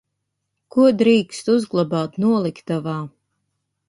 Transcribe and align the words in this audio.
Ko 0.75 0.85
drīkst 1.01 1.51
uzglabāt 1.55 2.17
noliktavā? 2.25 2.97